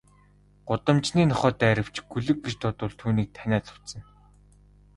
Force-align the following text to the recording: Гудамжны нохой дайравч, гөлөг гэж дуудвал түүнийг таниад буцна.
Гудамжны 0.67 1.21
нохой 1.31 1.53
дайравч, 1.61 1.95
гөлөг 2.11 2.37
гэж 2.43 2.53
дуудвал 2.59 2.93
түүнийг 2.99 3.29
таниад 3.37 3.65
буцна. 3.71 4.01